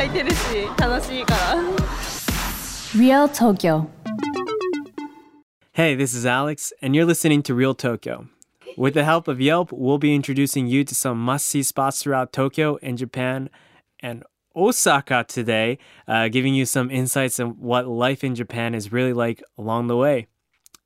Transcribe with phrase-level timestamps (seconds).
[0.00, 0.36] 開いてるし
[0.78, 1.56] 楽しいから
[2.94, 3.88] Real Tokyo.
[5.72, 8.28] Hey, this is Alex, and you're listening to Real Tokyo.
[8.78, 12.32] With the help of Yelp, we'll be introducing you to some must see spots throughout
[12.32, 13.50] Tokyo and Japan
[14.00, 19.12] and Osaka today, uh, giving you some insights on what life in Japan is really
[19.12, 20.28] like along the way.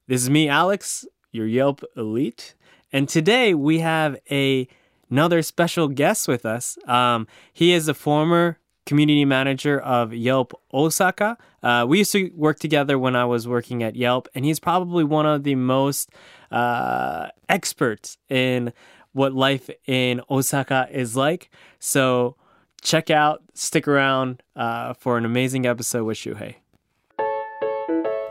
[0.08, 2.56] This is me, Alex, your Yelp elite,
[2.92, 4.66] and today we have a
[5.08, 6.78] another special guest with us.
[6.86, 11.37] Um, he is a former community manager of Yelp Osaka.
[11.63, 15.03] Uh, we used to work together when I was working at Yelp, and he's probably
[15.03, 16.09] one of the most
[16.51, 18.73] uh, experts in
[19.13, 21.49] what life in Osaka is like.
[21.79, 22.35] So
[22.81, 26.55] check out, stick around uh, for an amazing episode with Shuhei.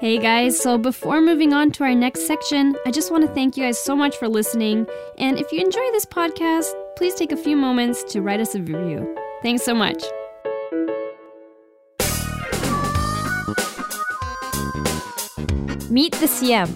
[0.01, 3.57] Hey guys, so before moving on to our next section, I just want to thank
[3.57, 4.87] you guys so much for listening.
[5.17, 8.61] And if you enjoy this podcast, please take a few moments to write us a
[8.61, 9.17] review.
[9.43, 10.05] Thanks so much.
[15.95, 16.69] Meet the CM.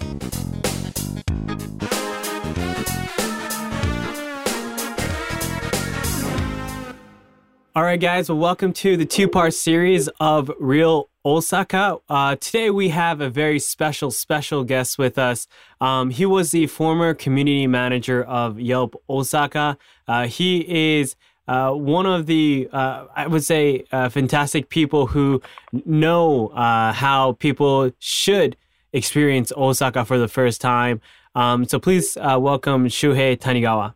[7.75, 8.29] All right, guys.
[8.29, 11.97] Well, welcome to the two part series of Real Osaka.
[12.07, 15.47] Uh, today, we have a very special, special guest with us.
[15.81, 19.77] Um, he was the former community manager of Yelp Osaka.
[20.07, 21.17] Uh, he is
[21.49, 25.41] uh, one of the, uh, I would say, uh, fantastic people who
[25.85, 28.55] know uh, how people should
[28.93, 31.01] experience Osaka for the first time.
[31.35, 33.93] Um, so please welcome Shuhei Tanigawa.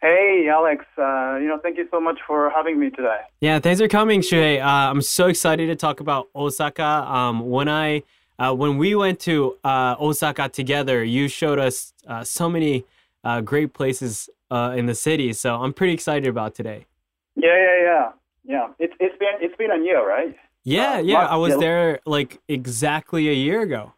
[0.00, 0.84] Hey, Alex.
[0.96, 3.18] Uh, you know, thank you so much for having me today.
[3.40, 4.62] Yeah, thanks for coming, Shuhei.
[4.62, 6.84] Uh, I'm so excited to talk about Osaka.
[6.84, 8.04] Um, when I
[8.38, 12.84] uh, when we went to uh, Osaka together, you showed us uh, so many
[13.24, 15.32] uh, great places in the city.
[15.32, 16.86] So I'm pretty excited about today.
[17.34, 18.12] Yeah, yeah, yeah,
[18.44, 18.66] yeah.
[18.78, 20.36] It's it's been it's been a year, right?
[20.62, 21.26] Yeah, yeah.
[21.26, 23.94] I was there like exactly a year ago.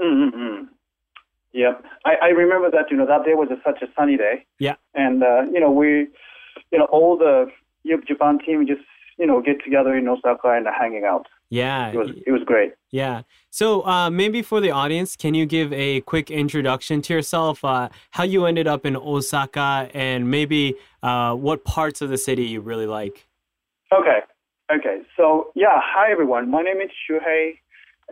[0.00, 0.64] Mm-hmm.
[1.52, 1.72] Yeah,
[2.04, 2.90] I, I remember that.
[2.90, 4.46] You know, that day was a, such a sunny day.
[4.58, 4.76] Yeah.
[4.94, 6.08] And uh, you know, we,
[6.70, 7.46] you know, all the
[8.06, 8.80] Japan team just
[9.18, 11.26] you know get together in Osaka and hanging out.
[11.50, 11.90] Yeah.
[11.90, 12.72] It was it was great.
[12.90, 13.22] Yeah.
[13.50, 17.62] So uh, maybe for the audience, can you give a quick introduction to yourself?
[17.62, 22.44] Uh, how you ended up in Osaka, and maybe uh, what parts of the city
[22.44, 23.28] you really like?
[23.92, 24.20] Okay.
[24.74, 25.02] Okay.
[25.18, 26.50] So yeah, hi everyone.
[26.50, 27.58] My name is Shuhei.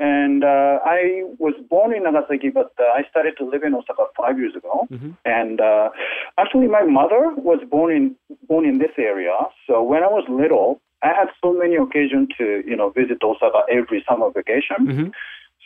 [0.01, 4.05] And uh, I was born in Nagasaki, but uh, I started to live in Osaka
[4.17, 4.89] five years ago.
[4.91, 5.11] Mm-hmm.
[5.27, 5.91] And uh,
[6.39, 8.17] actually, my mother was born in
[8.49, 9.37] born in this area.
[9.67, 13.61] So when I was little, I had so many occasions to you know visit Osaka
[13.71, 14.81] every summer vacation.
[14.81, 15.09] Mm-hmm.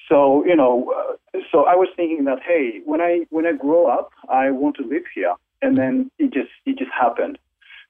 [0.08, 3.86] So you know, uh, so I was thinking that hey, when I when I grow
[3.86, 5.34] up, I want to live here.
[5.62, 7.38] And then it just it just happened.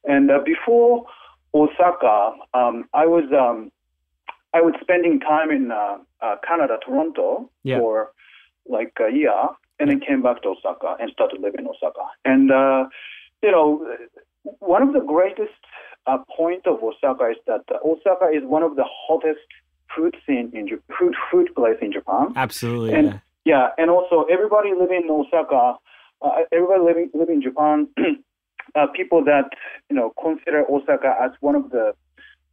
[0.05, 1.07] And uh, before
[1.55, 3.73] Osaka, um, I was um,
[4.55, 7.79] I was spending time in uh, uh, Canada, Toronto, Yeah.
[7.79, 8.13] for
[8.67, 9.41] like a year,
[9.79, 12.07] and then came back to Osaka and started living in Osaka.
[12.25, 12.85] And uh,
[13.43, 13.69] you know,
[14.61, 15.61] one of the greatest
[16.07, 19.49] uh, point of Osaka is that uh, Osaka is one of the hottest
[19.95, 22.33] food scene in food food place in Japan.
[22.37, 22.95] Absolutely.
[22.95, 23.19] And yeah.
[23.45, 25.77] yeah, and also everybody living in Osaka,
[26.23, 27.89] uh, everybody living living in Japan,
[28.77, 29.49] uh, people that
[29.91, 31.95] you know consider Osaka as one of the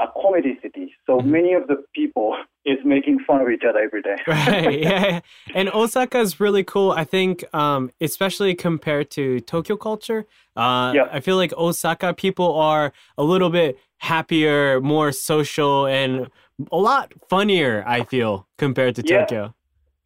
[0.01, 0.94] uh, comedy city.
[1.06, 1.31] So Mm-hmm.
[1.31, 2.35] many of the people
[2.66, 4.16] is making fun of each other every day.
[4.28, 5.19] right yeah
[5.56, 10.22] and osaka is really cool i think um especially compared to tokyo culture
[10.56, 11.07] uh Yeah.
[11.11, 16.29] i feel like osaka people are a little bit happier more social and
[16.72, 19.19] a lot funnier i feel compared to Yeah.
[19.19, 19.53] tokyo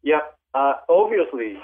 [0.02, 0.20] yeah,
[0.54, 1.58] uh, obviously,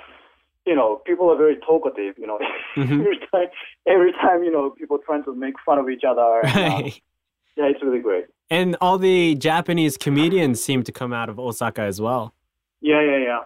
[0.67, 2.15] you know, people are very talkative.
[2.19, 2.39] You know,
[2.77, 3.01] Mhm.
[3.01, 3.49] every time,
[3.87, 6.43] every time, you know, people trying to make fun of each other.
[6.43, 7.01] and, uh, right
[7.57, 8.25] yeah, it's really great.
[8.51, 12.35] and all the japanese comedians seem to come out of osaka as well
[12.81, 13.39] Yeah, yeah, yeah.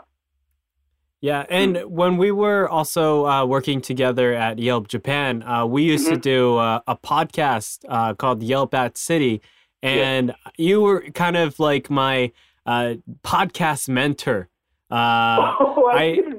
[1.23, 6.06] Yeah, and when we were also uh, working together at Yelp Japan, uh, we used
[6.08, 9.41] to do uh, a podcast uh, called Yelp at City,
[9.82, 12.32] and you were kind of like my
[12.67, 12.94] uh,
[13.25, 14.49] podcast mentor.
[14.91, 14.94] Uh,
[15.61, 16.35] oh, I, I- didn't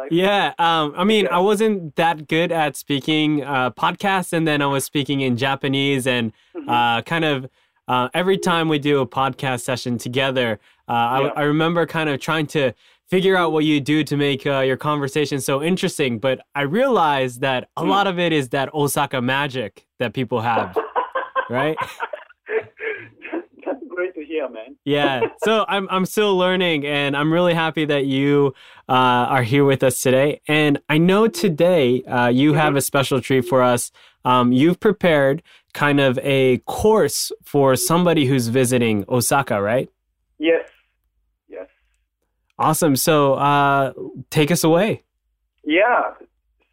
[0.00, 0.14] Alex.
[0.14, 1.34] yeah, um, I mean, Okay.
[1.34, 6.06] I wasn't that good at speaking uh, podcasts, and then I was speaking in Japanese,
[6.06, 6.68] and Mhm.
[6.68, 7.48] uh, kind of
[7.88, 11.30] uh, every time we do a podcast session together, uh, I, Yeah.
[11.36, 12.72] I remember kind of trying to
[13.08, 16.18] figure out what you do to make uh, your conversation so interesting.
[16.18, 17.88] But I realized that a Mm.
[17.88, 20.76] lot of it is that Osaka magic that people have,
[21.48, 21.76] right?
[23.64, 24.76] That's great to hear, man.
[24.84, 25.20] Yeah.
[25.44, 28.54] So I'm I'm still learning, and I'm really happy that you
[28.88, 28.92] uh,
[29.34, 30.40] are here with us today.
[30.48, 33.90] And I know today uh, you have a special treat for us.
[34.24, 35.42] Um, you've prepared
[35.74, 39.90] kind of a course for somebody who's visiting Osaka, right?
[40.38, 40.68] Yes.
[41.48, 41.68] Yes.
[42.58, 42.96] Awesome.
[42.96, 43.92] So uh,
[44.30, 45.02] take us away.
[45.64, 46.14] Yeah.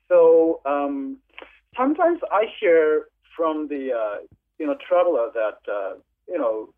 [0.07, 1.17] So um,
[1.75, 4.17] sometimes I hear from the uh,
[4.57, 5.95] you know traveler that uh,
[6.27, 6.73] you know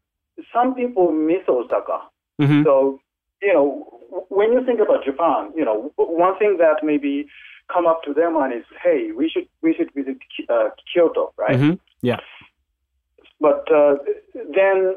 [0.53, 1.99] some people miss Osaka.
[2.39, 2.99] hmm So
[3.41, 3.67] you know
[4.29, 7.27] when you think about Japan, you know one thing that maybe
[7.71, 10.17] come up to their mind is, hey, we should we should visit
[10.49, 11.59] uh, Kyoto, right?
[11.59, 12.19] hmm Yeah.
[13.39, 13.95] But uh,
[14.55, 14.95] then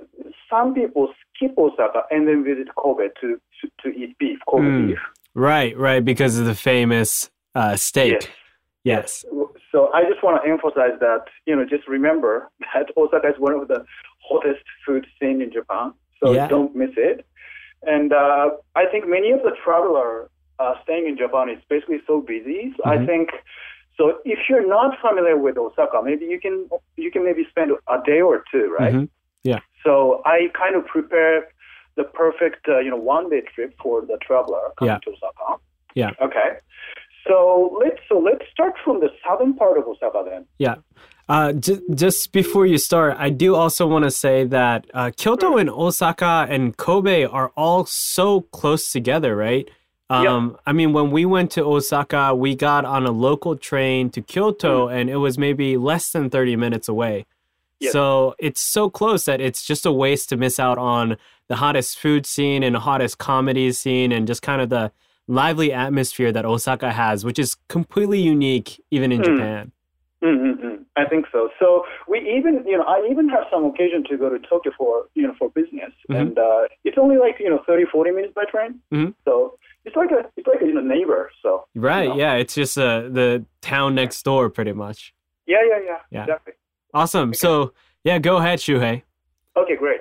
[0.49, 4.89] some people skip Osaka and then visit Kobe to to, to eat beef, Kobe Mm.
[4.89, 4.99] beef.
[5.35, 5.77] Right.
[5.77, 6.05] Right.
[6.05, 8.31] Because of the famous uh, steak.
[8.85, 9.25] Yes.
[9.73, 13.53] So I just want to emphasize that, you know, just remember that Osaka is one
[13.55, 13.85] of the
[14.31, 15.93] hottest food scene in Japan.
[16.21, 16.49] So Yeah.
[16.49, 17.19] don't miss it.
[17.95, 18.51] And uh,
[18.83, 20.11] I think many of the traveler
[20.59, 22.61] uh, staying in Japan is basically so busy.
[22.77, 23.07] So I Mhm.
[23.11, 23.27] think
[23.97, 24.03] so.
[24.35, 26.57] If you're not familiar with Osaka, maybe you can
[27.05, 28.95] you can maybe spend a day or two, right?
[28.95, 29.09] Mhm.
[29.85, 31.49] So I kind of prepare
[31.97, 34.99] the perfect uh, you know one day trip for the traveler coming Yeah.
[35.05, 35.49] to Osaka.
[35.95, 36.13] Yeah.
[36.27, 36.51] Okay.
[37.27, 37.37] So
[37.83, 40.47] let's so let's start from the southern part of Osaka then.
[40.59, 40.77] Yeah.
[41.31, 45.57] Uh, j- just before you start, I do also want to say that uh, Kyoto
[45.59, 49.69] and Osaka and Kobe are all so close together, right?
[50.11, 54.21] Um, I mean, when we went to Osaka, we got on a local train to
[54.21, 57.27] Kyoto, and it was maybe less than 30 minutes away.
[57.79, 57.93] Yes.
[57.93, 61.17] So it's so close that it's just a waste to miss out on
[61.47, 64.91] the hottest food scene and the hottest comedy scene and just kind of the
[65.29, 69.25] lively atmosphere that Osaka has, which is completely unique even in Mm.
[69.25, 69.73] Japan.
[70.25, 70.80] Mm-hmm.
[70.97, 71.49] I think so.
[71.61, 75.07] So we even, you know, I even have some occasion to go to Tokyo for,
[75.15, 76.21] you know, for business, Mhm.
[76.21, 78.81] and uh, it's only like you know 30, 40 minutes by train.
[78.93, 79.15] Mhm.
[79.25, 81.31] So it's like a, it's like a you know, neighbor.
[81.43, 82.09] So Right.
[82.09, 82.17] know?
[82.17, 82.35] Yeah.
[82.35, 85.15] It's just uh, the town next door, pretty much.
[85.47, 86.23] yeah, yeah, yeah, Yeah.
[86.23, 86.53] exactly.
[86.95, 87.35] Awesome.
[87.35, 87.73] So,
[88.05, 89.03] yeah, go ahead, Shuhei.
[89.57, 90.01] Okay, great.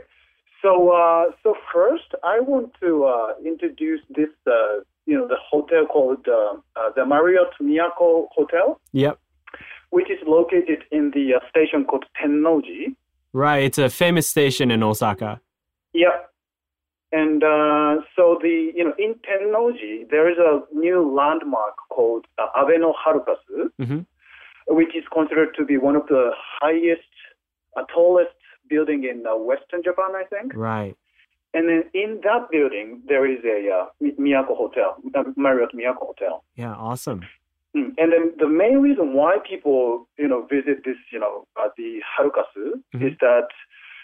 [0.62, 5.86] So, uh, so first, I want to uh, introduce this, uh, you know, the hotel
[5.86, 9.18] called uh, uh, the Marriott Miyako Hotel, Yep.
[9.92, 12.96] Which is located in the uh, station called Tennoji.
[13.34, 13.64] Right.
[13.64, 15.40] It's a famous station in Osaka.
[15.94, 16.18] Yeah.
[17.12, 22.48] And uh, so the you know in Tennoji there is a new landmark called uh,
[22.62, 24.06] Abe no Harukasu, Mhm.
[24.68, 26.32] which is considered to be one of the
[26.62, 27.02] highest,
[27.76, 28.36] uh, tallest
[28.70, 30.54] building in uh, Western Japan, I think.
[30.56, 30.96] Right.
[31.56, 33.86] And then in that building there is a uh,
[34.20, 36.44] Miyako Hotel, uh, Marriott Miyako Hotel.
[36.56, 36.76] Yeah.
[36.76, 37.22] Awesome.
[37.76, 37.94] Mm.
[37.98, 42.02] And then the main reason why people, you know, visit this, you know, uh, the
[42.18, 43.08] Harukasu Mhm.
[43.08, 43.48] is that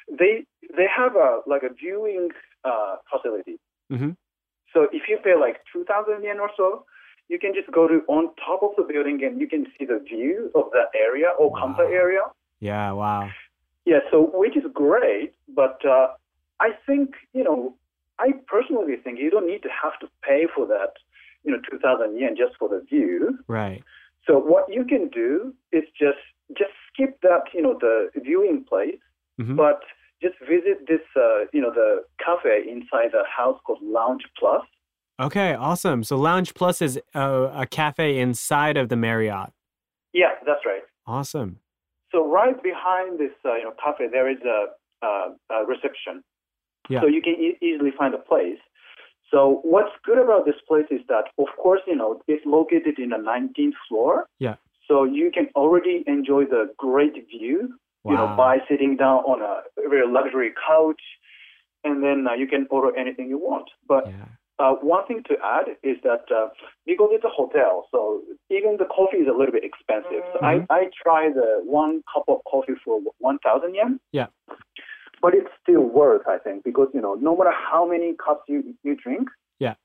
[0.08, 0.46] they
[0.78, 2.32] they have a like a viewing
[2.64, 3.60] uh, facility.
[3.92, 4.16] Mhm.
[4.74, 6.86] So if you pay like two thousand yen or so,
[7.28, 10.00] you can just go to on top of the building and you can see the
[10.00, 11.60] view of the area or Wow.
[11.62, 12.22] counter area.
[12.60, 12.92] Yeah.
[12.92, 13.30] Wow.
[13.86, 16.08] Yeah, so which is great, but uh,
[16.60, 17.76] I think you know,
[18.20, 20.94] I personally think you don't need to have to pay for that,
[21.45, 23.39] you know, two thousand yen just for the view.
[23.47, 23.83] Right.
[24.27, 26.18] So what you can do is just
[26.57, 28.99] just skip that, you know, the viewing place,
[29.40, 29.56] Mhm.
[29.56, 29.81] but
[30.21, 34.64] just visit this, uh, you know, the cafe inside the house called Lounge Plus.
[35.19, 35.54] Okay.
[35.54, 36.04] Awesome.
[36.04, 37.30] So, Lounge Plus is a,
[37.64, 39.49] a cafe inside of the Marriott.
[40.14, 40.83] Yeah, that's right.
[41.07, 41.59] Awesome.
[42.11, 44.68] So right behind this, uh, you know, cafe, there is a,
[45.06, 46.23] uh, a reception.
[46.90, 47.02] Yeah.
[47.02, 48.59] So you can e- easily find a place.
[49.35, 53.09] So what's good about this place is that, of course, you know, it's located in
[53.09, 54.27] the 19th floor.
[54.39, 54.56] Yeah.
[54.87, 58.11] So you can already enjoy the great view, wow.
[58.11, 61.01] you know, by sitting down on a very luxury couch,
[61.83, 63.68] and then uh, you can order anything you want.
[63.89, 64.27] But Yeah.
[64.57, 66.47] uh, one thing to add is that uh,
[66.85, 70.23] because it's a hotel, so even the coffee is a little bit expensive.
[70.31, 70.65] So Mhm.
[70.69, 73.99] I, I try the one cup of coffee for 1,000 yen.
[74.13, 74.27] Yeah.
[75.22, 78.76] But it's still worth, I think, because, you know, no matter how many cups you,
[78.84, 79.28] you drink,
[79.60, 79.76] Yeah.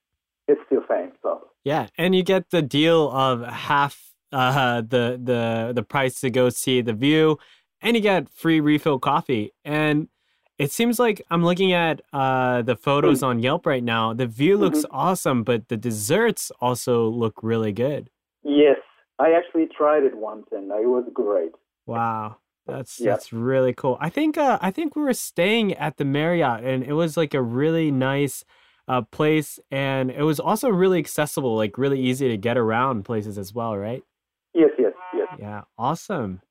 [0.48, 1.12] it's still fine.
[1.22, 6.30] So, Yeah, and you get the deal of half uh, the the the price to
[6.30, 7.38] go see the view,
[7.82, 9.52] and you get free refill coffee.
[9.64, 10.08] And
[10.58, 14.12] it seems like I'm looking at uh, the photos on Yelp right now.
[14.12, 18.10] The view looks awesome, but the desserts also look really good.
[18.44, 18.76] yes,
[19.18, 21.52] I actually tried it once and it was great.
[21.86, 23.12] Wow, that's Yeah.
[23.12, 23.96] that's really cool.
[24.00, 27.34] I think uh, I think we were staying at the Marriott, and it was like
[27.34, 28.44] a really nice
[28.88, 33.38] uh, place, and it was also really accessible, like really easy to get around places
[33.38, 34.02] as well, right?
[34.54, 35.28] Yes, yes, yes.
[35.38, 36.42] Yeah, awesome.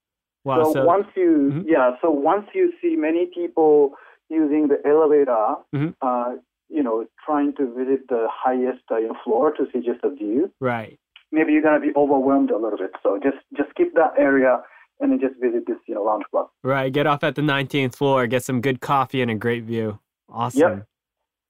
[0.46, 0.64] Wow.
[0.64, 1.66] so, So, once you Mhm.
[1.68, 3.94] yeah so once you see many people
[4.30, 5.94] using the elevator, Mhm.
[6.02, 6.36] uh,
[6.70, 10.98] you know, trying to visit the highest uh, floor to see just a view, Right.
[11.32, 12.92] maybe you're gonna be overwhelmed a little bit.
[13.04, 14.64] So just just keep that area
[15.00, 16.48] and then just visit this you know lounge club.
[16.64, 16.92] Right.
[16.92, 20.00] Get off at the 19th floor, get some good coffee and a great view.
[20.30, 20.86] Awesome.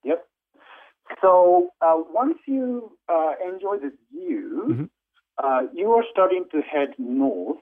[0.04, 0.26] Yep.
[1.22, 4.90] So uh, once you uh, enjoy this view, Mhm.
[5.44, 7.58] uh, you are starting to head north.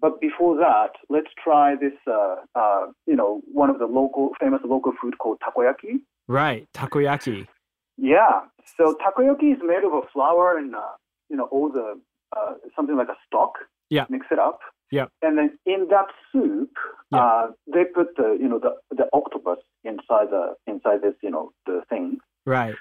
[0.00, 1.92] But before that, let's try this.
[2.06, 6.00] Uh, uh, you know, one of the local famous local food called takoyaki.
[6.28, 6.68] Right.
[6.72, 7.48] Takoyaki.
[7.96, 8.42] Yeah.
[8.76, 10.80] So takoyaki is made of a flour and uh,
[11.28, 12.00] you know all the
[12.36, 13.54] uh, something like a stock.
[13.90, 14.06] Yeah.
[14.10, 14.60] Mix it up.
[14.90, 15.06] Yeah.
[15.22, 16.70] And then in that soup,
[17.12, 17.18] Yeah.
[17.24, 21.52] uh, they put the you know the the octopus inside the inside this you know
[21.66, 22.74] the thing, Right.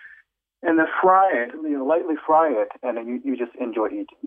[0.63, 1.51] and then fry it.
[1.53, 4.23] You know, lightly fry it, and then you, you just enjoy eating.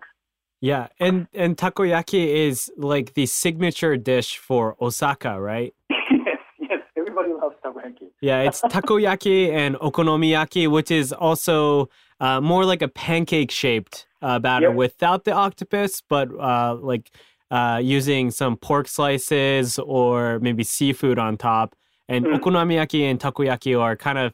[0.60, 0.88] Yeah.
[0.99, 5.75] And and takoyaki is like the signature dish for Osaka, right?
[5.90, 6.38] yes.
[6.58, 6.80] Yes.
[6.99, 8.08] Everybody loves takoyaki.
[8.20, 11.88] Yeah, it's takoyaki and okonomiyaki, which is also
[12.20, 14.74] uh, more like a pancake shaped uh, batter Yep.
[14.76, 17.10] without the octopus, but uh, like
[17.50, 21.74] uh, using some pork slices or maybe seafood on top.
[22.08, 22.38] And Mm.
[22.40, 24.32] okonomiyaki and takoyaki are kind of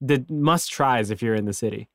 [0.00, 1.88] the must tries if you're in the city.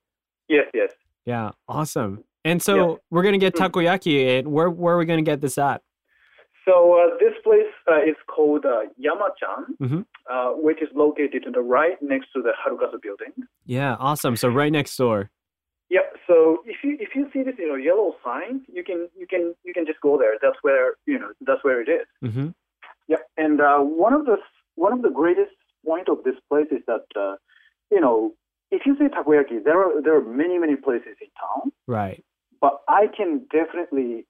[0.48, 0.66] Yes.
[0.74, 0.92] Yes.
[1.26, 2.24] Yeah, awesome.
[2.46, 3.70] And so we're gonna get Mm.
[3.70, 4.40] takoyaki.
[4.40, 5.82] And where where are we gonna get this at?
[6.66, 10.06] So uh, this place uh, is called uh, Yamachan, Mhm.
[10.30, 13.34] uh, which is located to the right next to the Harukasu building.
[13.66, 14.36] Yeah, awesome.
[14.36, 15.32] So right next door.
[15.90, 16.02] Yeah.
[16.28, 19.56] So if you if you see this you know yellow sign, you can you can
[19.64, 20.34] you can just go there.
[20.42, 22.32] That's where you know that's where it is.
[22.34, 22.50] hmm
[23.08, 23.18] Yeah.
[23.38, 24.38] And uh, one of the
[24.76, 25.52] one of the greatest
[25.86, 27.36] point of this place is that uh,
[27.92, 28.34] you know
[28.72, 32.24] if you say takoyaki, there are there are many many places in town, Right.
[32.62, 34.28] but I can definitely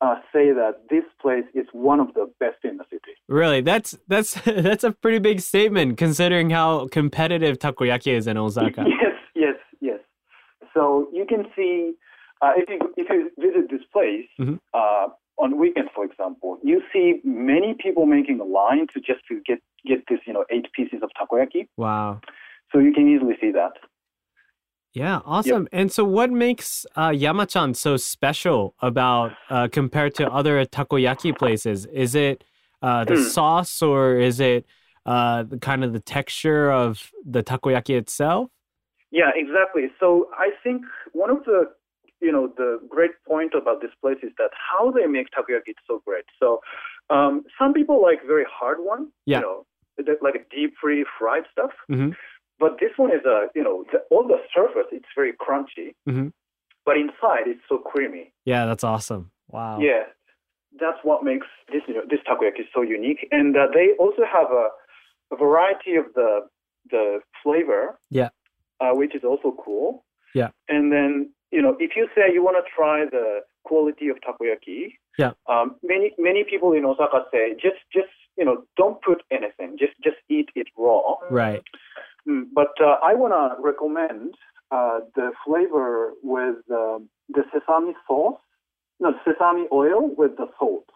[0.00, 3.14] uh, say that this place is one of the best in the city.
[3.28, 8.84] Really, that's that's that's a pretty big statement considering how competitive takoyaki is in Osaka.
[9.02, 9.11] Yes.
[10.74, 11.92] So you can see
[12.40, 14.58] uh, if you if you visit this place Mhm.
[14.74, 19.40] uh, on weekends, for example, you see many people making a line to just to
[19.46, 21.68] get get this you know eight pieces of takoyaki.
[21.76, 22.20] Wow.
[22.72, 23.72] So you can easily see that.
[24.94, 25.68] Yeah, awesome.
[25.72, 31.86] And so, what makes uh, Yamachan so special about uh, compared to other takoyaki places?
[31.86, 32.44] Is it
[32.82, 33.22] uh, the Hmm.
[33.22, 34.66] sauce, or is it
[35.06, 38.50] uh, the kind of the texture of the takoyaki itself?
[39.12, 39.84] Yeah, exactly.
[40.00, 41.70] So I think one of the
[42.20, 46.02] you know the great point about this place is that how they make takoyaki so
[46.06, 46.24] great.
[46.40, 46.60] So
[47.10, 49.38] um, some people like very hard one, Yeah.
[49.40, 49.66] you know,
[50.22, 51.72] like a deep free fried stuff.
[51.90, 52.14] Mhm.
[52.58, 56.32] But this one is a you know the, all the surface it's very crunchy, Mhm.
[56.86, 58.32] but inside it's so creamy.
[58.44, 59.30] Yeah, that's awesome.
[59.48, 59.78] Wow.
[59.80, 60.04] Yeah,
[60.80, 63.28] that's what makes this you know, this takoyaki so unique.
[63.30, 64.66] And uh, they also have a,
[65.32, 66.30] a variety of the
[66.90, 67.98] the flavor.
[68.10, 68.30] Yeah.
[68.82, 70.04] Uh, which is also cool.
[70.34, 70.50] Yeah.
[70.68, 74.80] And then you know if you say you want to try the quality of takoyaki.
[75.18, 75.32] Yeah.
[75.48, 79.92] Um, many many people in Osaka say just just you know don't put anything just
[80.02, 81.16] just eat it raw.
[81.30, 81.62] Right.
[82.28, 84.34] Mm, But uh, I want to recommend
[84.70, 88.40] uh, the flavor with um the sesame sauce,
[89.00, 90.86] no sesame oil with the salt.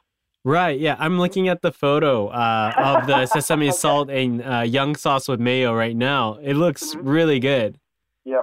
[0.47, 0.79] Right.
[0.79, 5.27] Yeah, I'm looking at the photo uh, of the sesame salt and uh, young sauce
[5.27, 6.35] with mayo right now.
[6.41, 7.01] It looks Mhm.
[7.03, 7.81] really good.
[8.25, 8.43] Yeah.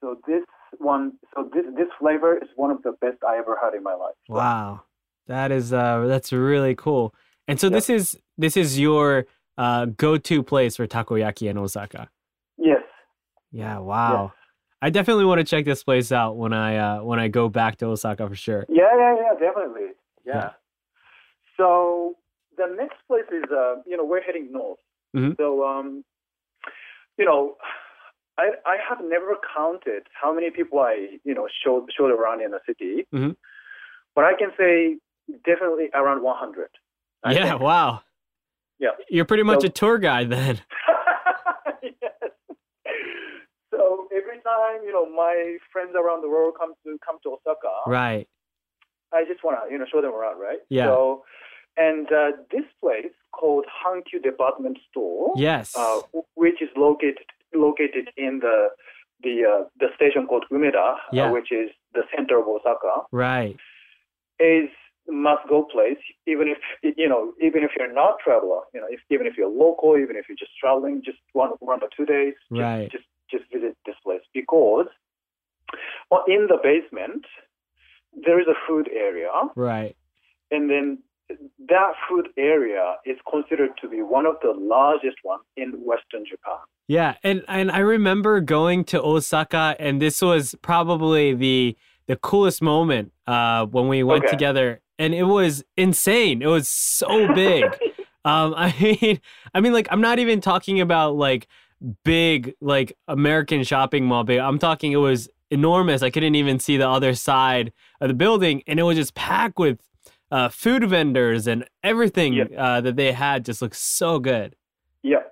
[0.00, 0.44] So this
[0.78, 3.94] one, so this this flavor is one of the best I ever had in my
[3.94, 4.14] life.
[4.28, 4.82] Wow,
[5.26, 7.12] that is uh, that's really cool.
[7.48, 7.74] And so Yeah.
[7.78, 9.26] this is this is your
[9.58, 12.10] uh, go-to place for takoyaki in Osaka.
[12.58, 12.82] Yes.
[13.50, 13.78] Yeah.
[13.78, 14.34] Wow.
[14.82, 17.76] I definitely want to check this place out when I uh, when I go back
[17.78, 18.66] to Osaka for sure.
[18.68, 19.88] Yeah, yeah, yeah, definitely.
[20.24, 20.34] Yeah.
[20.36, 20.50] Yeah.
[21.56, 22.14] So
[22.56, 24.78] the next place is, uh, you know, we're heading north.
[25.14, 25.36] Mhm.
[25.36, 26.04] So, um,
[27.18, 27.56] you know,
[28.38, 32.50] I I have never counted how many people I, you know, showed showed around in
[32.50, 33.36] the city, Mhm.
[34.14, 34.98] but I can say
[35.44, 36.70] definitely around 100.
[37.22, 37.50] I yeah.
[37.50, 37.60] think.
[37.62, 38.00] Wow.
[38.78, 38.90] Yeah.
[39.08, 40.60] You're pretty much So- a tour guide then.
[41.82, 42.12] yes.
[43.70, 47.72] So every time, you know, my friends around the world come to come to Osaka,
[47.86, 48.28] Right.
[49.12, 50.58] I just want to, you know, show them around, right?
[50.68, 50.86] Yeah.
[50.86, 51.24] So,
[51.76, 55.74] and uh, this place called Hankyu Department Store, Yes.
[55.76, 56.00] uh,
[56.34, 58.68] which is located located in the
[59.22, 61.26] the uh, the station called Umeda, Yeah.
[61.28, 63.56] uh, which is the center of Osaka, right.
[64.40, 64.68] is
[65.08, 65.98] must go place.
[66.26, 66.58] Even if
[66.98, 70.16] you know, even if you're not traveler, you know, if, even if you're local, even
[70.16, 72.90] if you're just traveling, just one one or two days, just, Right.
[72.90, 74.86] just just visit this place because
[76.10, 77.24] well, in the basement
[78.24, 79.96] there is a food area Right.
[80.50, 85.70] and then that food area is considered to be one of the largest ones in
[85.84, 86.58] Western Japan.
[86.88, 91.76] Yeah, and and I remember going to Osaka, and this was probably the
[92.06, 94.30] the coolest moment uh, when we went Okay.
[94.30, 96.42] together, and it was insane.
[96.42, 97.64] It was so big.
[98.26, 99.20] um, I mean,
[99.54, 101.46] I mean, like I'm not even talking about like
[102.04, 104.38] big like American shopping mall big.
[104.38, 106.02] I'm talking it was enormous.
[106.02, 109.58] I couldn't even see the other side of the building, and it was just packed
[109.58, 109.78] with
[110.34, 113.44] uh, food vendors and everything uh, that they had.
[113.44, 114.56] Just looked so good.
[115.02, 115.22] Yeah.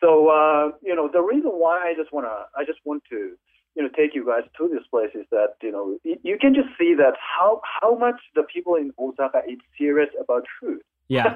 [0.00, 3.34] So uh, you know the reason why I just wanna I just want to
[3.74, 6.68] you know take you guys to this place is that you know you can just
[6.78, 10.78] see that how how much the people in Osaka is serious about food.
[11.08, 11.34] Yeah,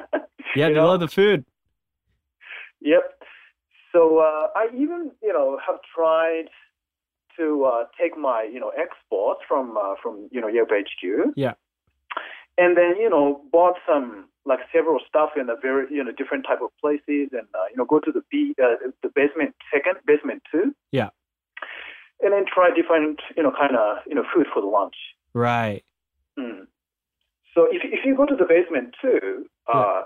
[0.56, 0.86] yeah, they know?
[0.86, 1.44] love the food.
[2.80, 3.02] Yep.
[3.92, 6.46] So uh, I even you know have tried
[7.38, 11.32] to uh, take my you know exports from uh, from you know Yelp HQ.
[11.36, 11.54] Yeah.
[12.56, 16.46] And then you know bought some like several stuff in a very you know different
[16.46, 19.96] type of places and uh, you know go to the B uh, the basement second
[20.06, 20.74] basement too.
[20.92, 21.10] Yeah.
[22.20, 24.96] And then try different you know kind of you know food for the lunch.
[25.32, 25.82] Right.
[26.38, 26.66] Mm.
[27.54, 30.02] So if if you go to the basement too, uh,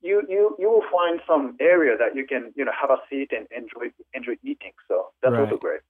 [0.00, 3.30] you you you will find some area that you can you know have a seat
[3.30, 4.72] and enjoy enjoy eating.
[4.88, 5.80] So that's also great.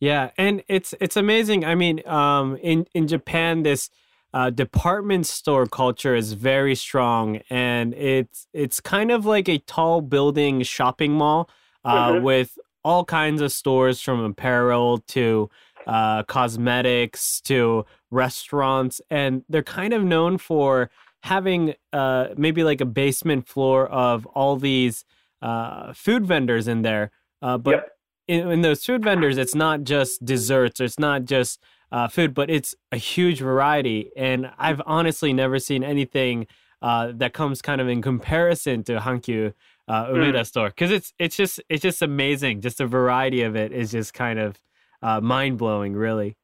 [0.00, 1.64] Yeah, and it's it's amazing.
[1.64, 3.90] I mean, um, in in Japan, this
[4.34, 10.00] uh, department store culture is very strong, and it's it's kind of like a tall
[10.02, 11.48] building shopping mall
[11.84, 12.22] uh, Mhm.
[12.22, 15.48] with all kinds of stores from apparel to
[15.86, 20.90] uh, cosmetics to restaurants, and they're kind of known for
[21.22, 25.04] having uh, maybe like a basement floor of all these
[25.42, 27.10] uh, food vendors in there.
[27.40, 27.88] Uh, but Yep.
[28.28, 31.60] in, in those food vendors, it's not just desserts or it's not just
[31.94, 34.10] uh, food, but it's a huge variety.
[34.16, 36.48] And I've honestly never seen anything
[36.82, 39.54] uh, that comes kind of in comparison to Hankyu
[39.86, 42.62] uh, Umeda store because it's it's just it's just amazing.
[42.62, 44.60] Just the variety of it is just kind of
[45.02, 46.36] uh, mind blowing, really.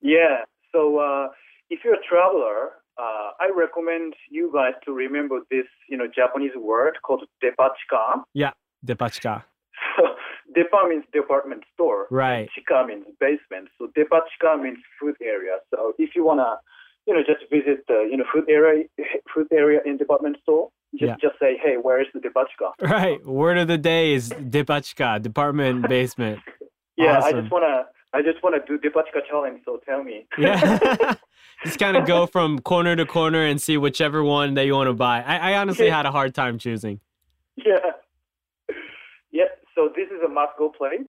[0.00, 0.44] Yeah.
[0.70, 1.28] So uh,
[1.68, 6.52] if you're a traveler, uh, I recommend you guys to remember this you know Japanese
[6.56, 8.22] word called depachika.
[8.34, 8.52] Yeah,
[8.86, 9.42] depachika.
[9.96, 10.04] So
[10.56, 12.06] depa means department store.
[12.10, 12.48] Right.
[12.56, 13.68] Chika means basement.
[13.78, 15.56] So depachika means food area.
[15.70, 16.58] So if you wanna,
[17.06, 18.84] you know, just visit the you know food area
[19.34, 21.16] food area in department store, just Yeah.
[21.20, 22.72] just say, hey, where is the depachka?
[22.80, 23.24] Right.
[23.26, 26.40] Word of the day is depachka, department basement.
[26.96, 29.62] Yeah, I just wanna I just wanna do depachka challenge.
[29.64, 30.26] So tell me.
[30.38, 31.14] Yeah.
[31.64, 34.88] Just kind of go from corner to corner and see whichever one that you want
[34.88, 35.22] to buy.
[35.22, 36.98] I, I honestly had a hard time choosing.
[37.54, 37.78] yeah.
[39.74, 41.06] So this is a must go place.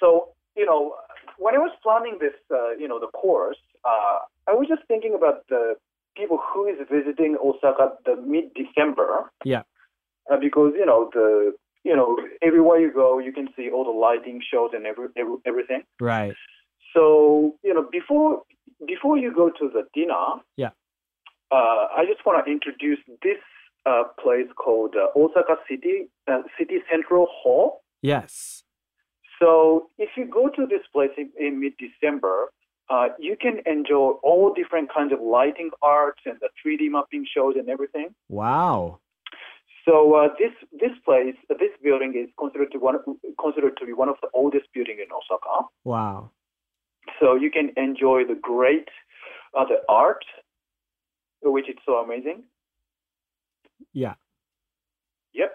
[0.00, 0.94] So you know,
[1.38, 5.14] when I was planning this, uh, you know, the course, uh, I was just thinking
[5.14, 5.74] about the
[6.16, 9.30] people who is visiting Osaka the mid December.
[9.44, 9.62] Yeah.
[10.30, 11.52] Uh, because you know the
[11.84, 15.36] you know everywhere you go, you can see all the lighting shows and every, every
[15.44, 15.82] everything.
[16.00, 16.34] Right.
[16.94, 18.42] So you know before
[18.86, 20.70] before you go to the dinner, Yeah.
[21.50, 23.38] uh, I just want to introduce this
[23.86, 27.82] uh, place called uh, Osaka City uh, City Central Hall.
[28.02, 28.64] Yes.
[29.40, 32.50] So if you go to this place in, in mid-December,
[32.88, 37.54] uh, you can enjoy all different kinds of lighting arts and the 3D mapping shows
[37.56, 38.14] and everything.
[38.28, 39.00] Wow.
[39.86, 42.96] So uh, this this place, this building is considered to one
[43.38, 45.68] considered to be one of the oldest building in Osaka.
[45.84, 46.30] Wow.
[47.20, 48.88] So you can enjoy the great
[49.56, 50.24] uh, the art,
[51.42, 52.44] which is so amazing.
[53.92, 54.14] Yeah.
[55.34, 55.50] Yep.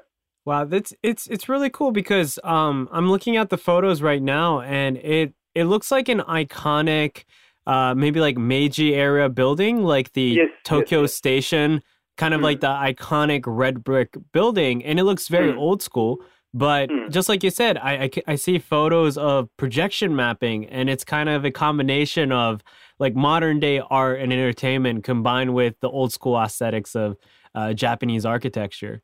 [0.45, 4.61] Wow, that's it's it's really cool because um I'm looking at the photos right now
[4.61, 7.23] and it it looks like an iconic
[7.67, 11.13] uh maybe like Meiji era building like the Yes, Tokyo yes.
[11.13, 11.81] station
[12.17, 12.43] kind of Mm.
[12.43, 15.57] like the iconic red brick building and it looks very Mm.
[15.57, 16.21] old school
[16.53, 17.11] but Mm.
[17.11, 21.29] just like you said I, I I see photos of projection mapping and it's kind
[21.29, 22.61] of a combination of
[22.97, 27.17] like modern day art and entertainment combined with the old school aesthetics of
[27.55, 29.01] uh, Japanese architecture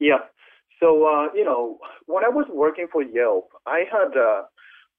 [0.00, 0.18] Yeah.
[0.80, 4.42] So, uh, you know, when I was working for Yelp, I had uh,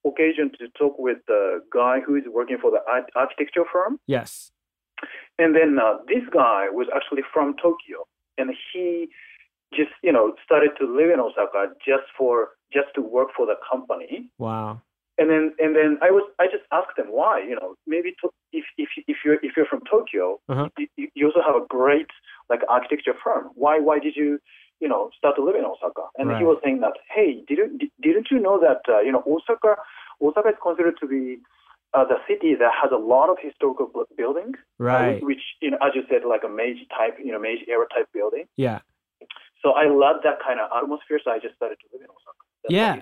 [0.08, 2.80] occasion to talk with the guy who is working for the
[3.16, 4.00] architecture firm.
[4.08, 4.52] yes
[5.38, 9.10] And then uh, this guy was actually from Tokyo, and he
[9.74, 13.56] just, you know, started to live in Osaka just for just to work for the
[13.70, 14.32] company.
[14.38, 14.82] wow
[15.18, 18.30] And then, and then I was, I just asked them why, you know, maybe to,
[18.52, 20.68] if if if you're if you're from Tokyo, Uh-huh.
[20.78, 22.08] you, you- also have a great
[22.50, 23.44] like architecture firm.
[23.56, 24.40] Why why did you,
[24.82, 26.04] you know, start to live in Osaka?
[26.18, 29.72] And he was saying that, hey, didn't didn't you know that uh, you know Osaka
[30.22, 31.24] Osaka is considered to be
[31.94, 35.24] uh, the city that has a lot of historical bu- buildings, uh, Right.
[35.24, 38.10] which you know, as you said, like a Meiji type, you know, Meiji era type
[38.14, 38.46] building.
[38.58, 38.80] Yeah.
[39.64, 41.20] So I love that kind of atmosphere.
[41.24, 42.42] So I just started to live in Osaka.
[42.64, 42.96] That's Yeah.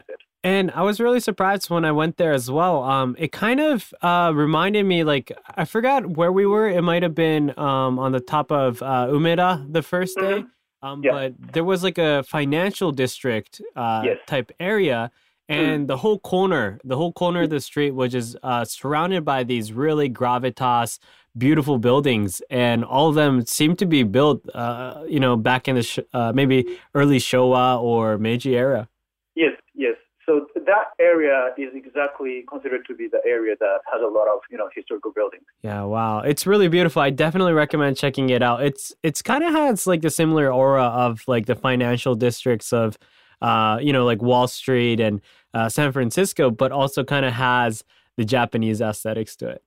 [0.43, 0.62] What he said.
[0.62, 2.84] And I was really surprised when I went there as well.
[2.84, 6.67] Um, it kind of uh, reminded me, like, I forgot where we were.
[6.69, 10.43] It might have been um, on the top of uh, Umeda the 1st day.
[10.82, 11.12] Um, Yeah.
[11.12, 14.17] But there was like a financial district uh, Yes.
[14.27, 15.12] type area.
[15.49, 19.43] And the whole corner, the whole corner of the street was just uh, surrounded by
[19.43, 20.99] these really gravitas,
[21.38, 22.41] beautiful buildings.
[22.49, 25.99] And all of them seemed to be built, uh, you know, back in the sh-
[26.13, 28.88] uh, maybe early Showa or Meiji era.
[29.36, 29.95] Yes, yes.
[30.25, 34.39] So that area is exactly considered to be the area that has a lot of
[34.49, 35.43] you know historical buildings.
[35.62, 36.19] Yeah, wow.
[36.19, 37.01] It's really beautiful.
[37.01, 38.63] I definitely recommend checking it out.
[38.63, 42.97] It's it's kind of has like the similar aura of like the financial districts of
[43.43, 45.21] uh, you know, like Wall Street and
[45.53, 47.83] uh, San Francisco, but also kind of has
[48.15, 49.63] the Japanese aesthetics to it.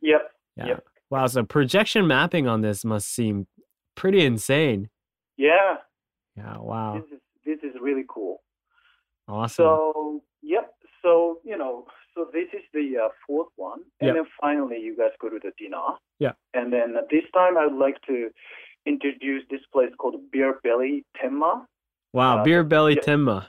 [0.00, 0.30] Yep.
[0.56, 0.66] Yeah.
[0.66, 0.84] Yep.
[1.10, 3.46] Wow, so projection mapping on this must seem
[3.94, 4.88] pretty insane.
[5.36, 5.76] Yeah.
[6.36, 7.00] Yeah, wow.
[7.00, 8.40] This is this is really cool.
[9.28, 9.64] Awesome.
[9.64, 10.72] So yep.
[11.02, 14.14] So you know, so this is the uh, fourth one, and Yep.
[14.16, 15.78] then finally you guys go to the dinner.
[16.18, 16.32] Yeah.
[16.54, 18.30] And then this time I would like to
[18.86, 21.66] introduce this place called Beer Belly Tenma.
[22.12, 23.02] wow, uh, beer belly yeah.
[23.02, 23.46] Tenma.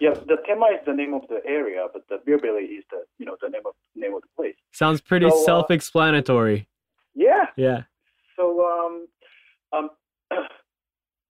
[0.00, 3.04] Yeah, the Tenma is the name of the area, but the Beer Belly is the
[3.18, 4.56] you know the name of name of the place.
[4.72, 6.68] Sounds pretty So, uh, self-explanatory.
[7.14, 7.46] Yeah.
[7.56, 7.82] Yeah.
[8.36, 9.06] So um,
[9.72, 9.90] um,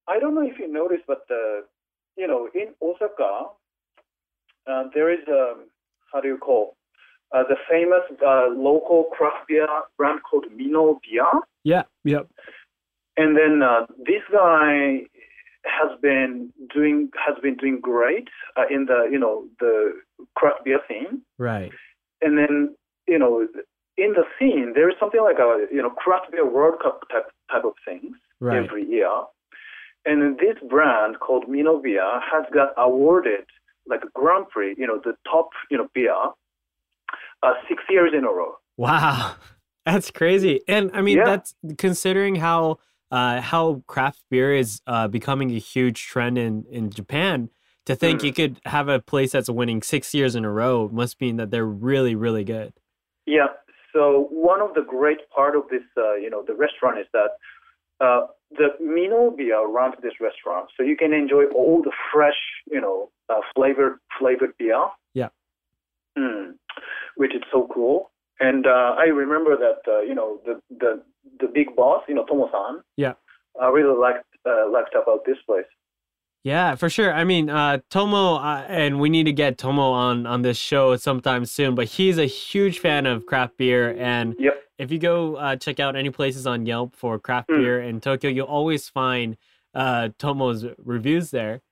[0.08, 1.64] I don't know if you noticed, but the
[2.16, 3.46] you know in Osaka,
[4.70, 5.54] uh, there is a
[6.12, 6.76] how do you call
[7.34, 11.24] uh, the famous uh, local craft beer brand called Minoh Beer,
[11.64, 11.84] Yeah.
[12.04, 12.28] Yep.
[13.16, 15.02] and then uh, this guy
[15.64, 19.92] has been doing has been doing great uh, in the you know the
[20.34, 21.72] craft beer scene, Right.
[22.20, 22.74] and then
[23.08, 23.46] you know
[23.96, 27.30] in the scene there is something like a you know craft beer World Cup type
[27.50, 28.58] type of things Right.
[28.64, 29.10] every year.
[30.04, 33.44] And then this brand called Minoh Beer has got awarded
[33.86, 36.14] like a Grand Prix, you know, the top, you know, beer,
[37.42, 38.54] uh, six years in a row.
[38.76, 39.34] Wow,
[39.86, 40.60] that's crazy.
[40.68, 41.24] And I mean, Yeah.
[41.24, 42.78] that's considering how
[43.10, 47.50] uh, how craft beer is uh, becoming a huge trend in in Japan.
[47.86, 48.24] To think Mm.
[48.24, 51.50] you could have a place that's winning six years in a row must mean that
[51.50, 52.72] they're really, really good.
[53.26, 53.48] Yeah.
[53.92, 57.30] So one of the great part of this, uh, you know, the restaurant is that
[58.00, 62.80] uh, the Minoh Beer runs this restaurant, so you can enjoy all the fresh, you
[62.80, 64.86] know, uh, flavored flavored beer.
[65.14, 65.28] Yeah.
[66.18, 66.54] Mm,
[67.16, 68.10] which is so cool.
[68.40, 71.02] And uh, I remember that, uh, you know, the the
[71.40, 72.82] the big boss, you know, Tomo-san.
[72.96, 73.14] Yeah.
[73.60, 75.70] I really liked uh, liked about this place.
[76.44, 77.12] Yeah, for sure.
[77.14, 80.96] I mean, uh, Tomo, uh, and we need to get Tomo on on this show
[80.96, 81.74] sometime soon.
[81.76, 84.54] But he's a huge fan of craft beer, and Yep.
[84.78, 87.58] if you go uh, check out any places on Yelp for craft Mm.
[87.58, 89.36] beer in Tokyo, you'll always find
[89.74, 91.62] uh, Tomo's reviews there.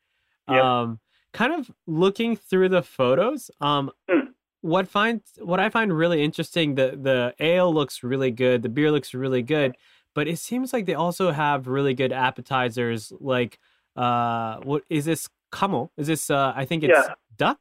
[0.49, 0.63] Yep.
[0.63, 1.01] Um,
[1.33, 3.51] kind of looking through the photos.
[3.61, 4.29] Um, Mm.
[4.63, 8.93] what find what I find really interesting the the ale looks really good, the beer
[8.93, 9.75] looks really good,
[10.15, 13.13] but it seems like they also have really good appetizers.
[13.21, 13.59] Like,
[14.05, 15.29] uh, what is this?
[15.53, 15.91] Kamo?
[15.97, 16.31] Is this?
[16.31, 17.15] Uh, I think it's Yeah.
[17.37, 17.61] duck.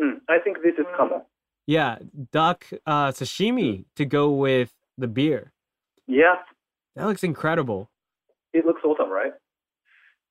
[0.00, 1.18] Mm, I think this is Kamo.
[1.66, 1.92] Yeah,
[2.32, 5.52] duck uh, sashimi to go with the beer.
[6.06, 6.36] Yeah.
[6.96, 7.88] That looks incredible.
[8.52, 9.32] it looks awesome, right?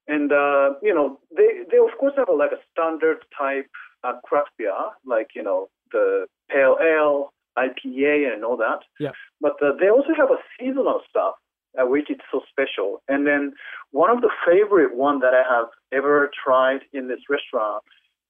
[0.08, 3.70] And uh, you know, they they of course have a, like a standard type
[4.04, 4.74] uh, craft beer,
[5.14, 8.80] like you know the pale ale, IPA, and all that.
[9.00, 9.14] Yeah.
[9.40, 11.36] But uh, they also have a seasonal stuff,
[11.80, 13.02] uh, which is so special.
[13.08, 13.54] And then
[13.92, 17.84] one of the favorite one that I have ever tried in this restaurant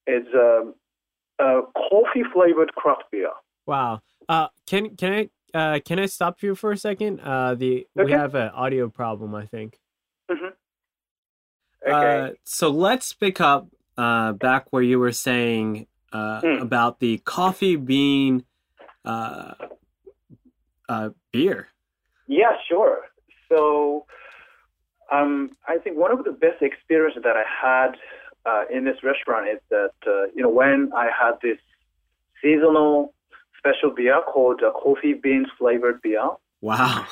[0.08, 0.75] is um,
[1.39, 3.32] uh, coffee flavored craft beer.
[3.65, 4.01] Wow.
[4.27, 7.19] Uh, can can I uh, can I stop you for a second?
[7.19, 9.80] Uh, the we have an audio problem, I think.
[11.86, 12.19] Okay.
[12.19, 16.62] Uh, so let's pick up uh, back where you were saying uh, Hmm.
[16.62, 18.45] about the coffee bean
[19.04, 19.54] uh,
[20.88, 21.69] uh, beer.
[22.27, 23.11] Yeah, sure.
[23.52, 24.06] So,
[25.12, 27.92] um, I think one of the best experiences that I had
[28.46, 31.58] uh, in this restaurant is that uh, you know when I had this
[32.42, 33.14] seasonal
[33.58, 36.28] special beer called uh, coffee beans flavored beer.
[36.62, 37.06] Wow.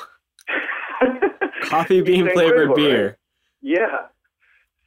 [1.62, 3.06] Coffee bean flavored beer.
[3.06, 3.16] right?
[3.62, 4.06] Yeah.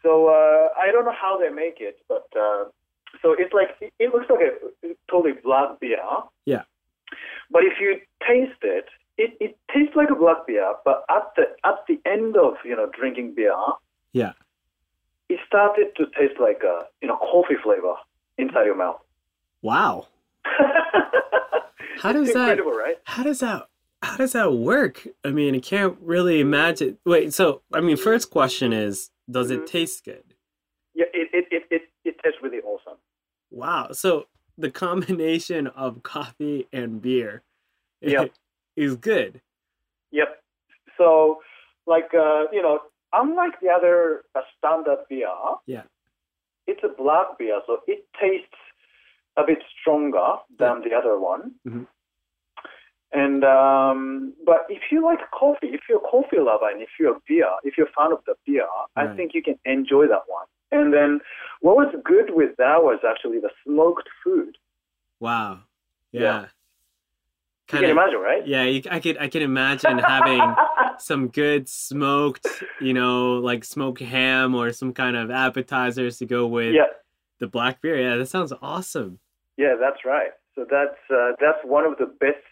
[0.02, 2.66] So uh, I don't know how they make it, but uh,
[3.22, 6.00] so it's like it- it looks like a totally black beer.
[6.46, 6.64] Yeah.
[7.52, 8.86] But if you taste it,
[9.18, 10.74] it, it tastes like a black beer.
[10.86, 13.54] But at the at the end of you know drinking beer,
[14.14, 14.34] Yeah.
[15.30, 17.96] it started to taste like a you know coffee flavor
[18.38, 19.00] inside your mouth.
[19.62, 20.08] Wow.
[22.02, 22.58] How does it's that?
[22.66, 22.98] right?
[23.06, 23.68] How does that?
[24.02, 25.08] How does that work?
[25.24, 26.98] I mean, I can't really imagine.
[27.06, 29.68] Wait, so I mean, first question is, does it Mhm.
[29.68, 30.34] taste good?
[30.94, 32.98] Yeah, it it, it, it, it tastes really awesome.
[33.52, 33.90] Wow.
[33.92, 37.44] So the combination of coffee and beer
[38.02, 38.32] Yep.
[38.76, 39.42] is good.
[40.12, 40.42] Yep.
[40.98, 41.42] So,
[41.88, 42.80] like, uh, you know,
[43.14, 45.28] unlike the other uh, standard beer,
[45.66, 45.84] Yeah.
[46.68, 48.48] it's a black beer, so it tastes
[49.38, 51.56] a bit stronger than the other one.
[51.68, 51.88] Mhm.
[53.12, 57.16] And um, but if you like coffee, if you're a coffee lover, and if you're
[57.16, 60.24] a beer, if you're a fan of the beer, I think you can enjoy that
[60.28, 60.48] one.
[60.72, 61.20] And then
[61.62, 64.58] what was good with that was actually the smoked food.
[65.20, 65.60] Wow.
[66.12, 66.22] Yeah.
[66.22, 66.46] Yeah.
[67.72, 68.46] You Kinda- imagine, right?
[68.46, 70.42] Yeah, you, I could I can imagine having
[71.00, 72.46] some good smoked,
[72.82, 76.88] you know, like smoked ham or some kind of appetizers to go with yeah.
[77.40, 77.98] the black beer.
[78.00, 79.20] Yeah, that sounds awesome.
[79.58, 80.32] Yeah, that's right.
[80.56, 82.44] So that's uh, that's one of the best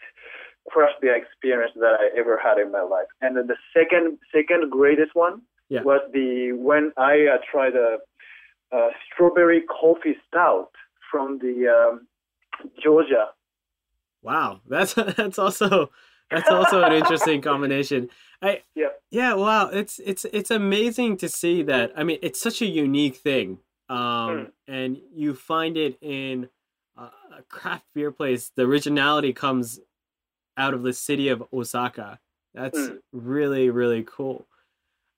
[0.70, 3.06] craft beer experience that I ever had in my life.
[3.20, 5.82] And then the second second greatest one Yeah.
[5.82, 7.98] was the when I uh, tried a,
[8.74, 10.70] uh strawberry coffee stout
[11.10, 12.06] from the um,
[12.82, 13.26] Georgia.
[14.22, 15.90] Wow, that's that's also
[16.30, 18.08] that's also an interesting combination.
[18.40, 18.88] I Yeah.
[19.10, 21.92] yeah, wow, it's it's it's amazing to see that.
[21.96, 23.58] I mean, it's such a unique thing,
[23.88, 26.48] um, and you find it in
[26.96, 28.50] uh, a craft beer place.
[28.54, 29.80] The originality comes
[30.56, 32.20] out of the city of Osaka.
[32.54, 33.00] That's Mm.
[33.12, 34.46] really really cool.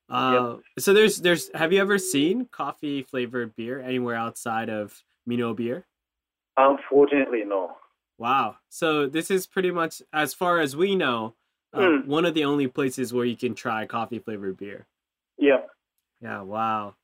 [0.09, 5.57] Uh, So there's there's have you ever seen coffee flavored beer anywhere outside of Minoh
[5.57, 5.87] beer?
[6.57, 7.77] Unfortunately, no.
[8.18, 8.57] Wow.
[8.68, 11.35] So this is pretty much, as far as we know,
[11.72, 12.07] uh, Mm.
[12.07, 14.87] one of the only places where you can try coffee flavored beer.
[15.38, 15.62] Yeah.
[16.20, 16.42] Yeah.
[16.42, 16.94] Wow.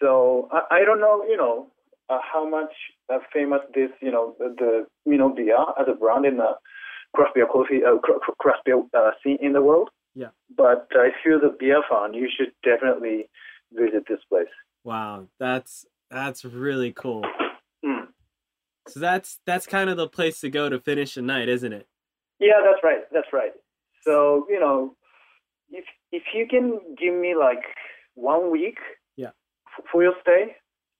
[0.00, 1.70] So I, I don't know, you know,
[2.08, 2.72] uh, how much
[3.12, 6.52] uh, famous this, you know, the, you know beer as a brand in the
[7.16, 9.90] craft beer coffee uh, cra- cra- craft beer uh, scene in the world.
[10.14, 10.28] Yeah.
[10.56, 13.28] But uh, if you're the beer fan, you should definitely
[13.72, 14.46] visit this place.
[14.84, 15.26] Wow.
[15.40, 17.24] That's that's really cool.
[18.88, 21.86] So that's that's kind of the place to go to finish the night, isn't it?
[22.40, 23.02] Yeah, that's right.
[23.12, 23.52] That's right.
[24.02, 24.96] So you know,
[25.70, 27.62] if if you can give me like
[28.14, 28.78] one week,
[29.16, 29.30] Yeah.
[29.78, 30.56] f- for your stay,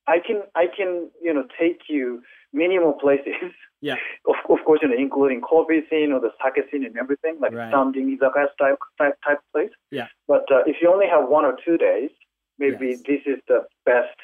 [0.09, 3.53] I can I can you know take you many more places.
[3.81, 3.97] Yeah.
[4.27, 7.53] Of of course, you know, including coffee scene or the sake scene and everything, like
[7.53, 7.69] Right.
[7.71, 9.71] standing izakaya type type type place.
[9.91, 10.09] Yeah.
[10.27, 12.11] But uh, if you only have one or two days,
[12.59, 13.03] maybe Yes.
[13.07, 14.17] this is the best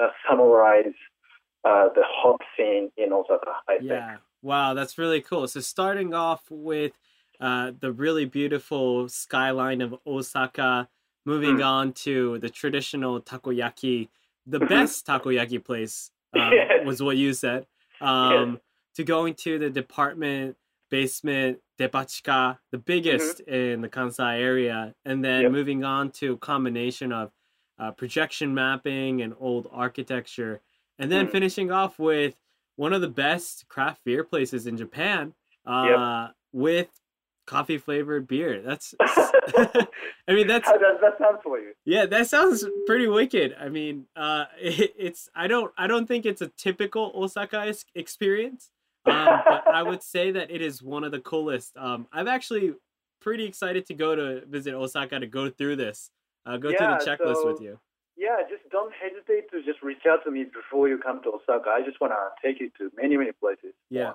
[0.00, 0.98] uh, summarize
[1.66, 3.52] uh, the hot scene in Osaka.
[3.68, 3.90] I think.
[3.90, 4.16] Yeah.
[4.42, 5.48] Wow, that's really cool.
[5.48, 6.92] So starting off with
[7.40, 10.88] uh, the really beautiful skyline of Osaka,
[11.26, 11.66] moving Mm.
[11.66, 14.08] on to the traditional takoyaki,
[14.46, 14.68] the Mhm.
[14.68, 16.86] best takoyaki place Yes.
[16.86, 17.66] was what you said.
[18.00, 18.60] Um,
[18.94, 20.56] To going to the department
[20.88, 25.52] basement depachika, the biggest in the Kansai area, and then Yep.
[25.52, 27.30] moving on to a combination of
[27.78, 30.62] uh, projection mapping and old architecture,
[30.98, 31.32] and then Mm.
[31.32, 32.36] finishing off with
[32.76, 35.34] one of the best craft beer places in Japan
[35.66, 36.88] uh, with
[37.46, 38.60] coffee flavored beer.
[38.62, 39.86] That's, I
[40.28, 41.72] mean, that's How does that sound for you?
[41.84, 43.54] yeah, that sounds pretty wicked.
[43.60, 48.70] I mean, uh, it, it's I don't I don't think it's a typical Osaka experience,
[49.06, 51.76] um, but I would say that it is one of the coolest.
[51.76, 52.74] Um, I'm actually
[53.20, 56.10] pretty excited to go to visit Osaka to go through this,
[56.44, 57.78] uh, go Yeah, through the checklist so- with you.
[58.16, 61.68] Yeah, just don't hesitate to just reach out to me before you come to Osaka.
[61.70, 63.74] I just want to take you to many, many places.
[63.90, 64.12] Yeah.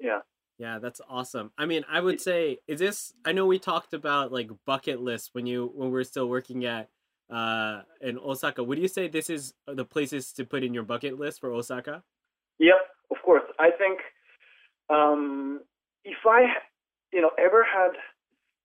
[0.00, 0.20] Yeah.
[0.58, 1.52] Yeah, that's awesome.
[1.58, 3.12] I mean, I would say, is this?
[3.26, 6.64] I know we talked about like bucket list when you when we are still working
[6.64, 6.88] at
[7.30, 8.64] uh in Osaka.
[8.64, 12.02] Would you say this is the places to put in your bucket list for Osaka?
[12.58, 12.76] Yep,
[13.10, 13.42] of course.
[13.58, 14.00] I think
[14.88, 15.60] um,
[16.04, 16.46] if I,
[17.12, 17.92] you know, ever had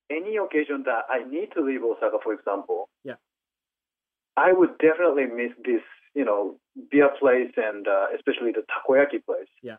[0.09, 3.15] any occasion that I need to leave Osaka, for example, Yeah.
[4.37, 5.81] I would definitely miss this,
[6.15, 6.57] you know,
[6.89, 9.49] beer place and uh, especially the takoyaki place.
[9.61, 9.77] Yeah.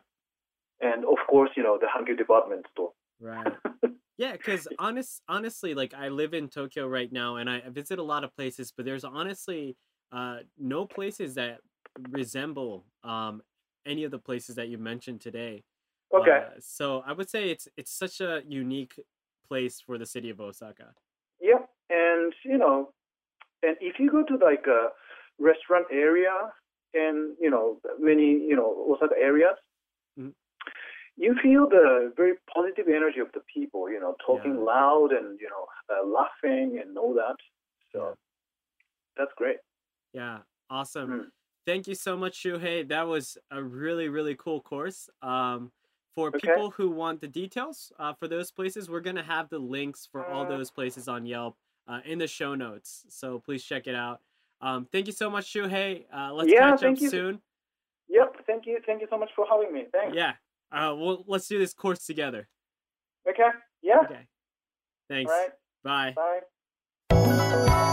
[0.81, 2.91] And of course, you know, the Hankyu department store.
[3.19, 3.47] Right.
[4.17, 8.03] Yeah, because honest, honestly, like I live in Tokyo right now, and I visit a
[8.03, 9.75] lot of places, but there's honestly
[10.11, 11.59] uh, no places that
[12.11, 13.41] resemble um,
[13.85, 15.63] any of the places that you mentioned today.
[16.13, 16.45] Okay.
[16.45, 18.99] Uh, so I would say it's it's such a unique
[19.47, 20.93] place for the city of Osaka.
[21.41, 22.93] Yeah, and you know,
[23.63, 24.89] and if you go to like a
[25.39, 26.51] restaurant area
[26.93, 29.57] and you know many you know Osaka areas,
[30.19, 30.33] Mhm.
[31.17, 33.89] you feel the very positive energy of the people.
[33.89, 34.61] You know, talking Yeah.
[34.73, 37.35] loud and you know uh, laughing and all that.
[37.91, 38.15] So
[39.17, 39.57] that's great.
[40.13, 41.09] Yeah, awesome.
[41.09, 41.31] Mm.
[41.65, 42.87] Thank you so much, Shuhei.
[42.87, 45.09] That was a really, really cool course.
[45.21, 45.71] Um,
[46.15, 46.39] for Okay.
[46.39, 50.25] people who want the details uh, for those places, we're gonna have the links for
[50.25, 50.49] all Uh.
[50.49, 53.05] those places on Yelp uh, in the show notes.
[53.09, 54.21] So please check it out.
[54.61, 56.05] Um, thank you so much, Shuhei.
[56.15, 57.09] Uh, let's Yeah, catch up you.
[57.09, 57.41] soon.
[58.09, 58.45] Yep.
[58.45, 58.79] Thank you.
[58.85, 59.85] Thank you so much for having me.
[59.91, 60.15] Thanks.
[60.15, 60.33] Yeah.
[60.71, 62.47] Uh, well, let's do this course together.
[63.27, 63.49] Okay.
[63.81, 63.99] Yeah.
[64.01, 64.27] Okay.
[65.09, 65.31] Thanks.
[65.83, 66.13] Right.
[66.15, 66.39] Bye.
[67.09, 67.89] Bye.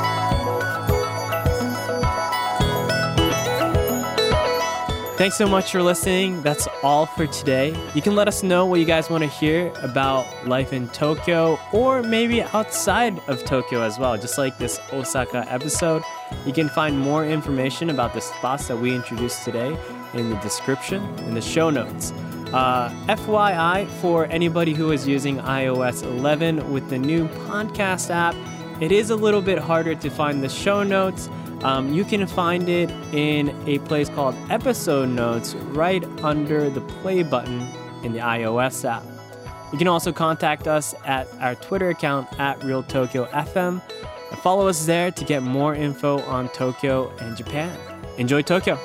[5.21, 6.41] Thanks so much for listening.
[6.41, 7.77] That's all for today.
[7.95, 11.59] You can let us know what you guys want to hear about life in Tokyo
[11.75, 16.03] or maybe outside of Tokyo as well, just like this Osaka episode.
[16.47, 19.77] You can find more information about the spots that we introduced today
[20.15, 22.13] in the description, in the show notes.
[22.55, 28.35] Uh, FYI, for anybody who is using iOS 11 with the new podcast app,
[28.81, 31.29] it is a little bit harder to find the show notes.
[31.63, 37.23] Um, you can find it in a place called Episode Notes right under the play
[37.23, 37.61] button
[38.03, 39.03] in the iOS app.
[39.73, 43.83] You can also contact us at our Twitter account at Real Tokyo FM
[44.31, 47.79] and follow us there to get more info on Tokyo and Japan.
[48.17, 48.79] Enjoy Tokyo!